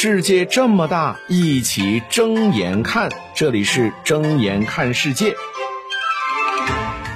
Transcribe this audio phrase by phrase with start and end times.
[0.00, 3.10] 世界这么大，一起睁眼看。
[3.34, 5.34] 这里是睁眼看世界。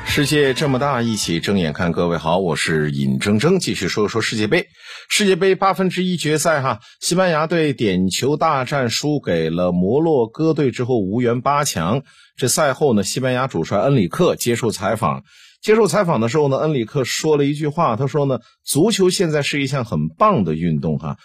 [0.05, 1.93] 世界这么大，一起睁眼看。
[1.93, 4.67] 各位好，我是尹铮铮，继续说说世界杯。
[5.09, 12.03] 世界杯八分之一决赛，哈，西班牙队点球大战输给了摩洛哥队之后无缘八强。
[12.37, 15.23] 这赛后呢，西班牙主帅恩里克接受采访，
[15.63, 21.17] 接受采访的时候呢，恩里克说了一句话，他说呢，足球现在是一项很棒的运动，哈。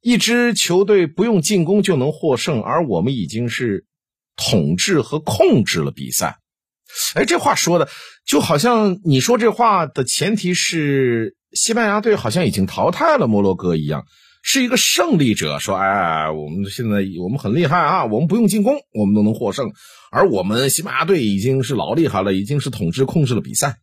[0.00, 3.84] 一支球队不用进攻就能获胜，而我们已经是
[4.36, 6.38] 统治和控制了比赛。
[7.14, 7.88] 哎，这话说的
[8.26, 14.04] 就好像你说这话的前提是西班牙队好像已经淘汰了摩洛哥一样，
[14.42, 15.58] 是一个胜利者。
[15.58, 19.72] 说，哎，我们现在我们很厉害啊，我们不用进攻，我们都能获胜，
[20.10, 23.78] 而我们西班牙队已经是老厉害了，已经是统治控制了比赛。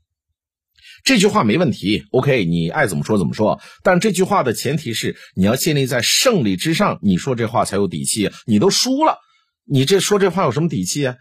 [1.05, 3.61] 这句话没问题，OK，你爱怎么说怎么说。
[3.83, 8.31] 但这句话的前提是你要建立在胜利之上，你说这话才有底气。
[8.47, 9.19] 你都输了，
[9.65, 11.15] 你这说这话有什么底气啊？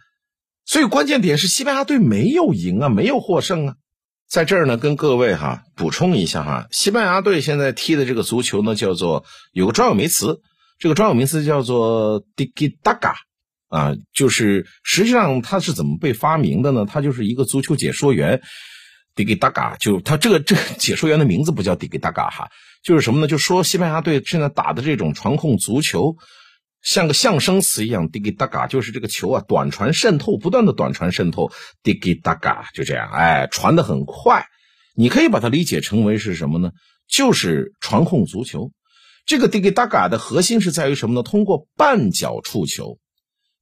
[0.65, 3.75] 所以关键点是西班牙队没有赢啊，没有获胜啊。
[4.27, 10.41] 在这儿呢，跟各位哈补充一下哈，西班牙队现在踢的这个足球呢，叫做有个专有名词，
[10.79, 13.13] 这个专有名词叫做 “digi ga
[13.69, 16.87] 啊，就是实际上它是怎么被发明的呢？
[16.89, 18.41] 它就是一个足球解说员。
[19.15, 22.51] 迪给达嘎，就他这个这个 解说员的名字不叫迪给达嘎哈，
[22.83, 23.27] 就是什么呢？
[23.29, 26.17] 就说西班牙队现在打的这种传控足球，
[26.83, 31.51] 像个象声词一样，迪给达嘎就是这个球啊，短传渗透，不断的短传渗透，
[31.83, 34.47] 迪给达嘎就这样，哎，传的很快。
[34.97, 36.71] 你可以把它理解成为是什么呢？
[37.09, 38.71] 就是传控足球。
[39.27, 41.23] 这个迪给达嘎的核心是在于什么呢？
[41.23, 42.99] 通过半脚触球，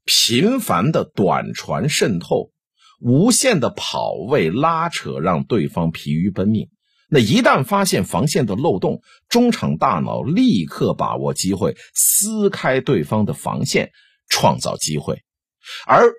[0.05, 2.51] 频繁的短传渗透。
[3.03, 6.69] 无限的跑位拉扯，让对方疲于奔命。
[7.09, 13.91] 那一旦发现防线的漏洞，中场大脑立刻把握机会，撕开对方的防线，
[14.31, 15.23] 创造机会。
[15.87, 16.13] 而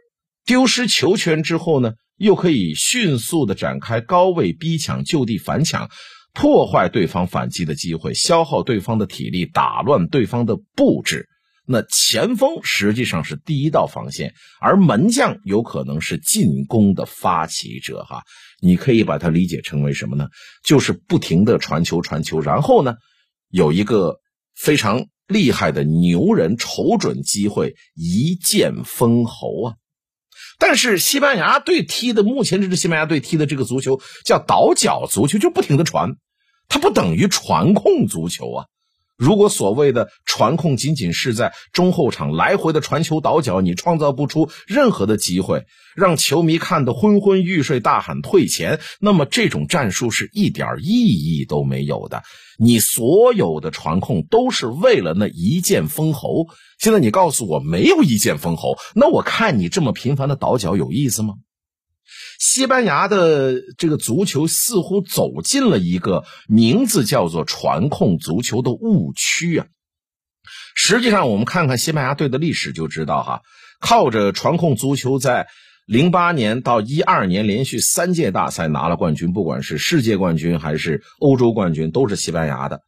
[0.46, 5.90] 丢失球权之后呢，又可以迅速的展开高位逼抢，就地反抢，
[6.34, 11.28] 破坏对方反击的机会，消耗对方的体力，打乱对方的布置。
[11.66, 18.04] 那前锋实际上是第一道防线，而门将有可能是进攻的发起者。
[18.04, 18.24] 哈，
[18.60, 20.28] 你可以把它理解成为什么呢？
[20.66, 22.96] 就是不停的传球，传球，然后呢，
[23.50, 24.20] 有一个
[24.54, 29.76] 非常厉害的牛人瞅准机会，一剑封喉啊！
[30.60, 36.18] 但是西班牙队踢的，目前这支西班牙队踢的这个足球叫倒脚足球，就不停的传，
[36.68, 38.66] 它不等于传控足球啊。
[39.24, 45.64] 如果所谓的传控仅仅是在中后场来回的传球倒脚，你创造不出任何的机会，
[45.96, 52.24] 让球迷看得昏昏欲睡，大喊退钱，那么这种战术是一点意义都没有的。
[52.58, 56.48] 你所有的传控都是为了那一剑封喉。
[56.78, 61.36] 现在你告诉我没有一剑封喉，那我看你这么频繁的倒脚有意思吗？
[62.40, 69.68] 西班牙的这个足球似乎走进了一个名字叫做“传控足球”的误区啊！
[70.76, 73.42] 实际上，我们看看西班牙队的历史就知道哈，
[73.80, 75.48] 靠着传控足球，在
[75.86, 82.82] 零八年到一二年连续三届大赛拿了冠军，不管是世界冠军还是欧洲冠军，都是西班牙的。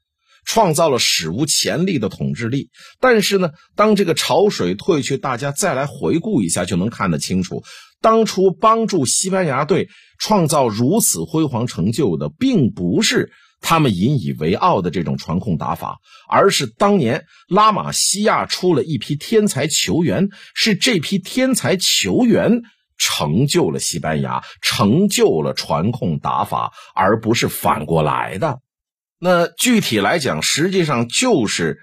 [0.47, 7.63] 创造了史无前例的统治力，但是呢，当这个潮水退去，大家再来回顾一下，就能看得清楚，
[8.01, 9.89] 当初帮助西班牙队
[10.19, 15.97] 创造如此辉煌成就的，并不是他们引以为傲的这种传控打法，
[16.29, 22.61] 而是当年拉玛西亚出了一批天才球员，是这批天才球员
[22.97, 28.59] 成就了西班牙，成就了传控打法，而不是反过来的。
[29.19, 31.79] 那具体来讲，实际上就是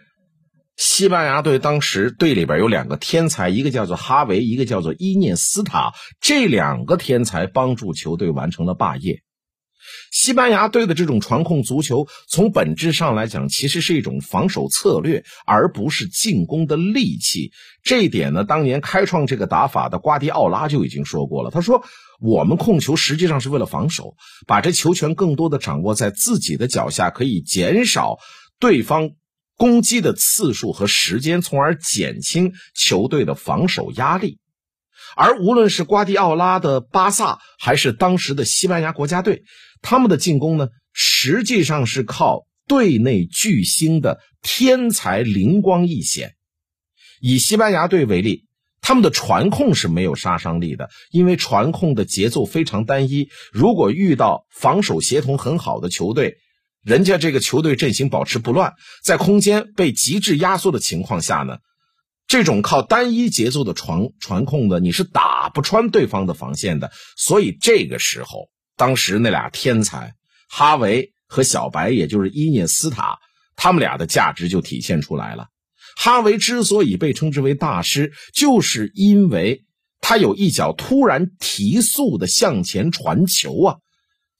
[0.76, 5.92] 西班牙队当时队里边有两个天才，一个叫做哈维，一个叫做伊涅斯塔。
[6.20, 9.22] 这两个天才帮助球队完成了霸业。
[10.10, 17.50] 西班牙队的这种传控足球，从本质上来讲，其实是一种防守策略，而不是进攻的利器。
[17.82, 21.50] 这一点呢，当年开创这个打法的瓜迪奥拉就已经说过了。
[21.50, 21.84] 他说
[22.20, 24.14] ：“我们控球实际上是为了防守，
[24.46, 28.18] 把这球权更多的掌握在自己的脚下，可以减少
[28.60, 29.10] 对方
[29.56, 34.38] 攻击的次数和时间，从而减轻球队的防守压力。”
[35.14, 39.42] 而无论是瓜迪奥拉的巴萨，还是当时的西班牙国家队，
[39.82, 46.34] 他们的进攻呢，实际上是靠队内巨星的天才灵光一现。
[47.20, 48.46] 以西班牙队为例，
[48.80, 53.28] 他们的传控是没有杀伤力的，因为传控的节奏非常单一。
[53.52, 56.38] 如果遇到防守协同很好的球队，
[56.84, 58.74] 人家这个球队阵型保持不乱，
[59.04, 61.58] 在空间被极致压缩的情况下呢，
[62.26, 66.90] 这种靠单一节奏的传传控的，你是打不穿对方的防线的。
[67.16, 70.14] 所以这个时候，当时那俩天才
[70.48, 73.18] 哈维和小白，也就是伊涅斯塔，
[73.54, 75.46] 他们俩的价值就体现出来了。
[75.96, 79.62] 哈维之所以被称之为大师，就是因为
[80.00, 83.76] 他有一脚突然提速的向前传球啊。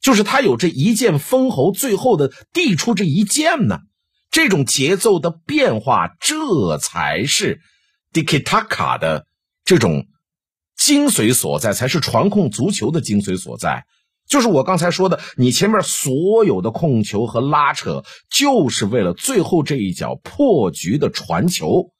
[0.03, 3.79] 就是他有这一剑封喉，最后的递出这一剑呢，
[4.33, 7.61] 这种节奏的变化，这才是
[8.13, 9.27] Dikitaka 的
[9.65, 10.07] 这种
[10.77, 13.85] 精髓所在，才是传控足球的精髓所在。
[14.29, 21.93] 就是我刚才说的，你前面所有的控球和拉扯，就是为了最后这一脚破局的传球。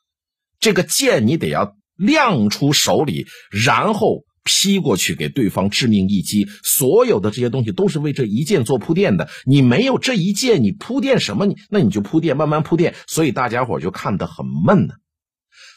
[0.59, 4.25] 这个剑你得要亮出手里，然后。
[4.45, 9.29] 劈过去给对方致命一击，所有的这些东西都是为这一剑做铺垫的。
[9.47, 11.47] 你没有这一剑，你铺垫什么？
[11.47, 12.95] 你那你就铺垫，慢慢铺垫。
[13.07, 14.95] 所以大家伙就看得很闷呢。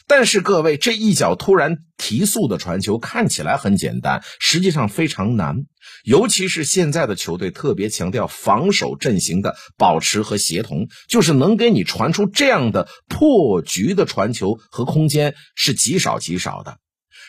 [0.08, 5.66] 但是各位，这一脚突然提速的传球看起来很简单，实际上非常难。
[6.04, 16.78] 尤其是现在的球队特别强调防守阵型的保持和协同，就是能给你传出这样的破局的传球和空间是极少极少的。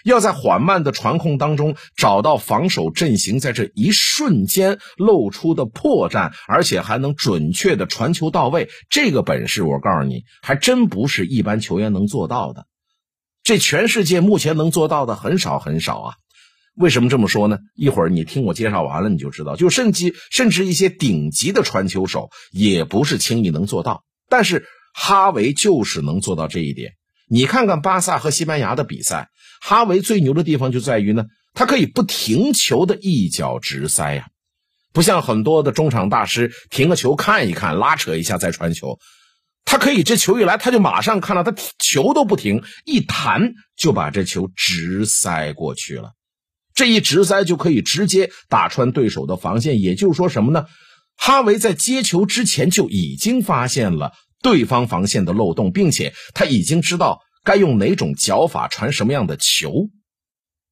[0.03, 12.65] 要在缓慢的传控当中找到防守阵型在这一瞬间露出的破绽，而且还能准确的传球到位，这个本事我告诉你，还真不是一般球员能做到的。
[13.43, 16.13] 这全世界目前能做到的很少很少啊！
[16.75, 17.57] 为什么这么说呢？
[17.73, 19.55] 一会儿你听我介绍完了你就知道。
[19.55, 26.96] 就甚至甚至一些顶级的传球手也不是轻易能做到，但是哈维就是能做到这一点。
[27.27, 29.29] 你看看巴萨和西班牙的比赛。
[29.59, 31.25] 哈维最牛的地方就在于呢，
[31.55, 34.27] 他可以不停球的一脚直塞呀，
[34.93, 38.99] 不像很多的中场大师停个球看一看，拉扯一下再传球，
[39.65, 46.11] 他可以这球一来他就马上看到他球都不停，一弹就把这球直塞过去了，
[46.75, 49.81] 这一直塞就可以直接打穿对手的防线。
[49.81, 50.65] 也就是说什么呢？
[51.17, 57.21] 哈维在接球之前就已经发现了对方防线的漏洞，并且他已经知道。
[57.43, 59.87] 该用哪种脚法传什么样的球？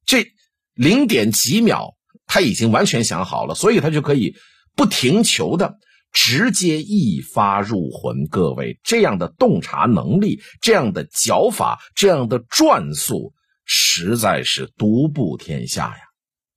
[0.04, 0.26] 这
[0.74, 1.94] 零点几秒
[2.26, 4.34] 他已经完全想好了，所以他就可以
[4.74, 5.76] 不停球的
[6.12, 8.26] 直接一发入魂。
[8.28, 13.32] 各位，这样的洞察能力、这样的脚法、这样的转速，
[13.64, 16.05] 实在是独步天下呀！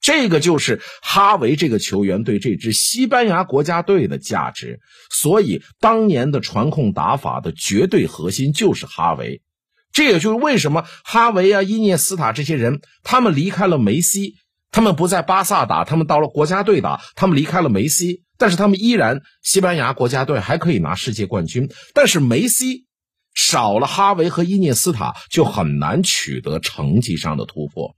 [0.02, 4.80] 这个就是哈维这个球员对这支西班牙国家队的价值。
[5.12, 9.42] 所以，当年的传控打法的绝对核心就是哈维。
[9.92, 14.36] 这也就是为什么哈维啊、伊涅斯塔这些人，他们离开了梅西，
[14.72, 21.70] 他们不在巴萨打，他们到了国家队打，他们离开了梅西，但是他们依然西班牙国家队还可以拿世界冠军。
[21.94, 22.86] 但是梅西
[23.34, 27.96] 少了哈维和伊涅斯塔，就很难取得成绩上的突破。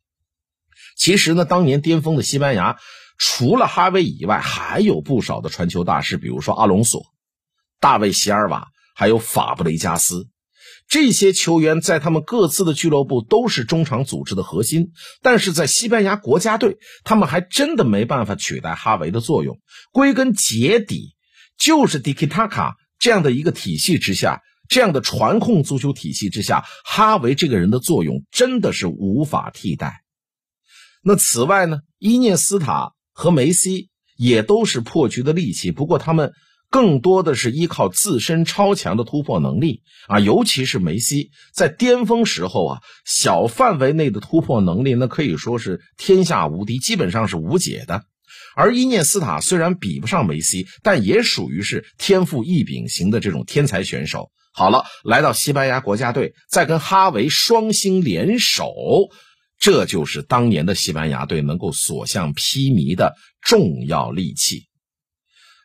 [0.98, 2.78] 其实呢，当年巅峰的西班牙，
[3.18, 7.04] 除了哈维以外，还有不少的传球大师，比如说阿隆索、
[7.80, 10.28] 大卫席尔瓦，还有法布雷加斯。
[10.88, 14.92] 这些球员在他们各自的俱乐部都是中场组织的核心，
[15.22, 19.60] 但是在西班牙国家队，他们还真的没办法取代哈维的作用。
[19.94, 21.16] 归根结底，
[21.58, 30.01] 就是 Dikitaka 这样的一个体系之下，这样的传控足球体系之下，哈维这个人的作用真的是无法替代。
[31.04, 36.32] 那此外呢，伊涅斯塔和梅西也都是破局的利器，不过他们。
[36.74, 48.06] 更多的是依靠自身超强的突破能力啊，尤其是梅西在巅峰时候啊，小范围内的突破能力那可以说是天下无敌，基本上是无解的。
[48.56, 54.32] 而伊涅斯塔虽然比不上梅西，但也属于是天赋异禀型的这种天才选手。
[54.54, 58.72] 好了，来到西班牙国家队，再跟哈维双星联手，
[59.62, 64.68] 这就是当年的西班牙队能够所向披靡的重要利器，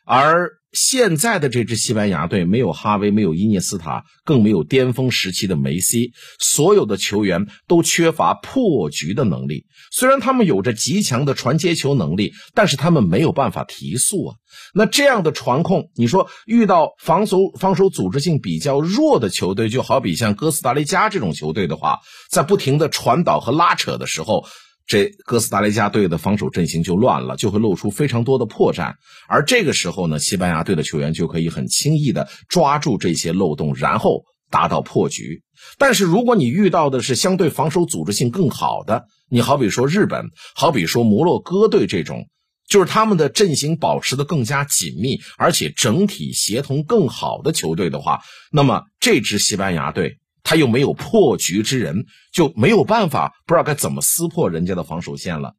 [0.05, 0.49] 而。
[0.79, 9.65] 现在的这支西班牙队没有哈维，没有伊涅斯塔，更没有巅峰时期的梅西，所有的球员都缺乏破局的能力。
[9.91, 14.35] 虽然他们有着极强的传接球能力，但是他们没有办法提速啊。
[14.71, 24.45] 那这样的传控，你说遇到防守防守组织性比较弱的球队，就好比像哥斯达黎加这种球队的话，在不停的传导和拉扯的时候。
[24.87, 28.93] 这哥斯达黎加队的防守阵型就乱了，就会露出非常多的破绽。
[29.27, 35.43] 而这个时候呢，西班牙队的球员就可以很轻易的抓住这些漏洞，然后达到破局。
[35.77, 42.29] 但是如果你遇到的是相对防守组织性更好的，你好比说日本，好比说摩洛哥队这种
[42.69, 55.55] 就是他们的阵型保持的更加紧密，而且整体协同更好的球队的话，那么这支西班牙队他又没有破局之人，就没有办法不知道该怎么撕破人家的防守线了。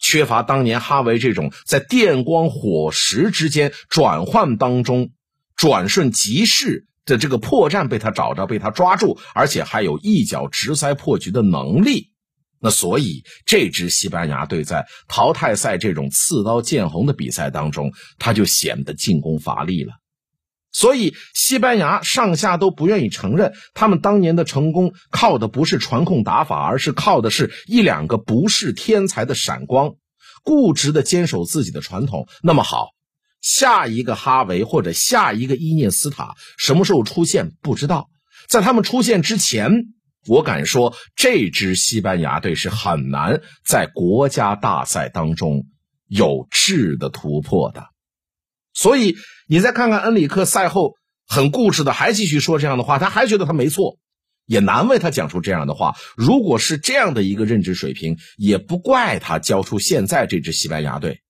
[0.00, 5.10] 缺乏当年哈维这种在电光火石之间转换当中
[5.56, 12.12] 转瞬即逝的这个破绽被他找着，被他抓住，而且还有一脚直塞破局的能力。
[12.60, 19.94] 那所以这支西班牙队在淘汰赛这种刺刀见红的比赛当中，他就显得进攻乏力了。
[20.78, 29.96] 所以西班牙上下都不愿意承认，他们当年的成功靠的不是传控打法，而是靠的是一两个不是天才的闪光，
[30.44, 32.28] 固执的坚守自己的传统。
[32.44, 32.90] 那么好，
[33.40, 38.08] 下一个哈维或者下一个伊涅斯塔什么时候出现不知道，
[38.48, 39.86] 在他们出现之前。
[40.26, 45.64] 我敢说，这支西班牙队是很难在国家大赛当中
[46.06, 47.86] 有质的突破的。
[48.80, 49.16] 所以，
[49.48, 50.94] 你再看看恩里克赛后
[51.26, 53.98] 很固执的还继续说这样的话，他还觉得他没错，
[54.46, 55.96] 也难为他讲出这样的话。
[56.16, 61.22] 如果是这样的一个认知水平，也不怪他教出现在这支西班牙队，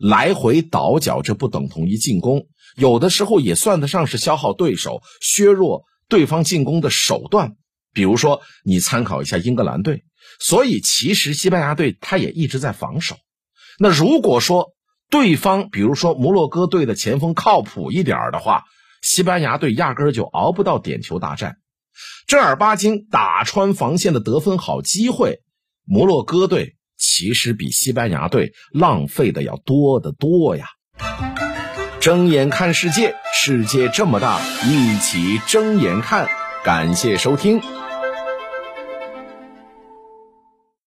[0.00, 7.52] 来回倒脚，这不等同于进攻，有的时候也算得上是消耗对手、削弱对方进攻的手段。
[7.92, 10.02] 比如说，你参考一下英格兰队，
[10.40, 13.16] 所以其实西班牙队他也一直在防守。
[13.78, 14.72] 那如果说
[15.10, 18.64] 对方，比如说摩洛哥队的前锋靠谱一点的话，
[19.02, 21.56] 西班牙队压根就熬不到点球大战。
[22.26, 25.40] 正儿八经打穿防线的得分好机会，
[25.84, 30.66] 摩洛哥队其实比西班牙队浪费的要多得多呀。
[32.00, 36.28] 睁眼看世界，世界这么大，一起睁眼看。
[36.64, 37.60] 感谢收听。